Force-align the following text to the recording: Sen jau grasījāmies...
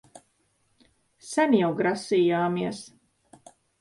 Sen 1.31 1.53
jau 1.57 1.69
grasījāmies... 1.81 2.81